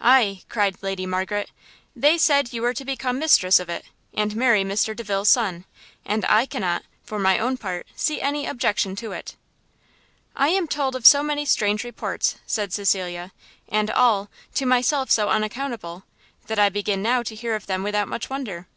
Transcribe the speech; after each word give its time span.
"Aye," 0.00 0.42
cried 0.48 0.76
Lady 0.82 1.04
Margaret, 1.04 1.50
"they 1.96 2.16
said 2.16 2.52
you 2.52 2.62
were 2.62 2.72
to 2.74 2.84
become 2.84 3.18
mistress 3.18 3.58
of 3.58 3.68
it, 3.68 3.86
and 4.14 4.36
marry 4.36 4.62
Mr 4.62 4.94
Delvile's 4.94 5.30
son 5.30 5.64
and 6.04 6.24
I 6.26 6.46
cannot, 6.46 6.84
for 7.02 7.18
my 7.18 7.40
own 7.40 7.56
part, 7.56 7.88
see 7.96 8.20
any 8.20 8.46
objection 8.46 8.94
to 8.94 9.10
it." 9.10 9.34
"I 10.36 10.50
am 10.50 10.68
told 10.68 10.94
of 10.94 11.06
so 11.06 11.24
many 11.24 11.44
strange 11.44 11.82
reports," 11.82 12.36
said 12.46 12.72
Cecilia, 12.72 13.32
"and 13.68 13.90
all, 13.90 14.30
to 14.54 14.64
myself 14.64 15.10
so 15.10 15.28
unaccountable, 15.28 16.04
that 16.46 16.60
I 16.60 16.68
begin 16.68 17.02
now 17.02 17.24
to 17.24 17.34
hear 17.34 17.56
of 17.56 17.66
them 17.66 17.82
without 17.82 18.06
much 18.06 18.30
wonder." 18.30 18.68